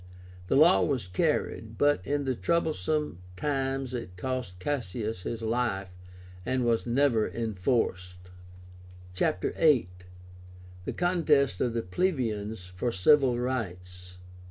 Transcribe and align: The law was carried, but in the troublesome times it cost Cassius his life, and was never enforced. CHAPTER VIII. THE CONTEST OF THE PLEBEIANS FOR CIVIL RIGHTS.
The 0.47 0.55
law 0.55 0.81
was 0.81 1.05
carried, 1.05 1.77
but 1.77 2.03
in 2.03 2.25
the 2.25 2.33
troublesome 2.33 3.19
times 3.35 3.93
it 3.93 4.17
cost 4.17 4.57
Cassius 4.57 5.21
his 5.21 5.43
life, 5.43 5.89
and 6.43 6.65
was 6.65 6.87
never 6.87 7.29
enforced. 7.29 8.15
CHAPTER 9.13 9.51
VIII. 9.51 9.89
THE 10.85 10.93
CONTEST 10.93 11.61
OF 11.61 11.73
THE 11.73 11.83
PLEBEIANS 11.83 12.65
FOR 12.73 12.91
CIVIL 12.91 13.37
RIGHTS. 13.37 14.17